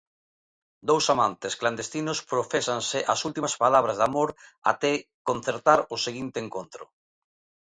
Dous 0.89 1.05
amantes 1.13 1.53
clandestinos 1.61 2.19
profésanse 2.31 2.99
as 3.13 3.19
últimas 3.27 3.53
palabras 3.63 3.97
de 3.97 4.05
amor 4.09 4.29
até 4.71 4.91
concertar 5.29 5.79
o 5.95 5.97
seguinte 6.05 6.37
encontro. 6.45 6.83